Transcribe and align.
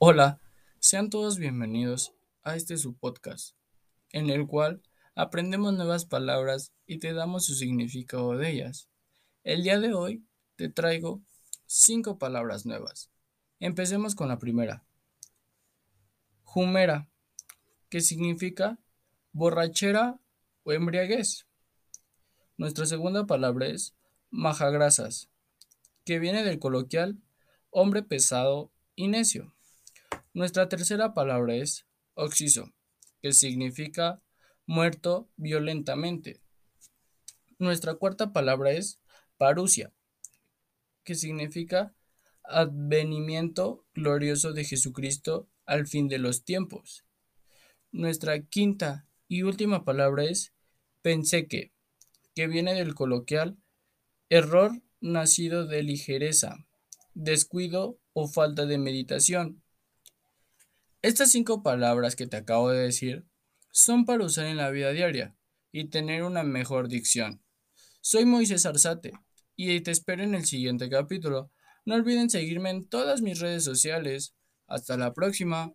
Hola, 0.00 0.40
sean 0.78 1.10
todos 1.10 1.38
bienvenidos 1.38 2.14
a 2.44 2.54
este 2.54 2.76
su 2.76 2.96
podcast, 2.96 3.56
en 4.12 4.30
el 4.30 4.46
cual 4.46 4.80
aprendemos 5.16 5.74
nuevas 5.74 6.04
palabras 6.04 6.72
y 6.86 7.00
te 7.00 7.12
damos 7.12 7.46
su 7.46 7.56
significado 7.56 8.36
de 8.36 8.48
ellas. 8.48 8.88
El 9.42 9.64
día 9.64 9.80
de 9.80 9.94
hoy 9.94 10.24
te 10.54 10.68
traigo 10.68 11.20
cinco 11.66 12.16
palabras 12.16 12.64
nuevas. 12.64 13.10
Empecemos 13.58 14.14
con 14.14 14.28
la 14.28 14.38
primera. 14.38 14.84
Jumera, 16.44 17.10
que 17.88 18.00
significa 18.00 18.78
borrachera 19.32 20.20
o 20.62 20.72
embriaguez. 20.72 21.48
Nuestra 22.56 22.86
segunda 22.86 23.26
palabra 23.26 23.66
es 23.66 23.96
majagrasas, 24.30 25.28
que 26.04 26.20
viene 26.20 26.44
del 26.44 26.60
coloquial 26.60 27.18
hombre 27.70 28.04
pesado 28.04 28.70
y 28.94 29.08
necio. 29.08 29.57
Nuestra 30.38 30.68
tercera 30.68 31.14
palabra 31.14 31.56
es 31.56 31.84
oxiso, 32.14 32.72
que 33.20 33.32
significa 33.32 34.22
muerto 34.66 35.28
violentamente. 35.36 36.40
Nuestra 37.58 37.96
cuarta 37.96 38.32
palabra 38.32 38.70
es 38.70 39.00
parusia, 39.36 39.92
que 41.02 41.16
significa 41.16 41.92
advenimiento 42.44 43.84
glorioso 43.94 44.52
de 44.52 44.62
Jesucristo 44.62 45.48
al 45.66 45.88
fin 45.88 46.06
de 46.06 46.18
los 46.18 46.44
tiempos. 46.44 47.04
Nuestra 47.90 48.40
quinta 48.40 49.08
y 49.26 49.42
última 49.42 49.84
palabra 49.84 50.22
es 50.22 50.52
penseque, 51.02 51.72
que 52.36 52.46
viene 52.46 52.74
del 52.74 52.94
coloquial 52.94 53.58
error 54.28 54.70
nacido 55.00 55.66
de 55.66 55.82
ligereza, 55.82 56.64
descuido 57.14 57.98
o 58.12 58.28
falta 58.28 58.66
de 58.66 58.78
meditación. 58.78 59.64
Estas 61.00 61.30
cinco 61.30 61.62
palabras 61.62 62.16
que 62.16 62.26
te 62.26 62.36
acabo 62.36 62.70
de 62.70 62.80
decir 62.80 63.24
son 63.70 64.04
para 64.04 64.24
usar 64.24 64.46
en 64.46 64.56
la 64.56 64.70
vida 64.70 64.90
diaria 64.90 65.36
y 65.70 65.90
tener 65.90 66.24
una 66.24 66.42
mejor 66.42 66.88
dicción. 66.88 67.40
Soy 68.00 68.24
Moisés 68.24 68.66
Arzate 68.66 69.12
y 69.54 69.80
te 69.82 69.92
espero 69.92 70.24
en 70.24 70.34
el 70.34 70.44
siguiente 70.44 70.90
capítulo. 70.90 71.52
No 71.84 71.94
olviden 71.94 72.30
seguirme 72.30 72.70
en 72.70 72.88
todas 72.88 73.22
mis 73.22 73.38
redes 73.38 73.62
sociales. 73.62 74.34
Hasta 74.66 74.96
la 74.96 75.14
próxima. 75.14 75.72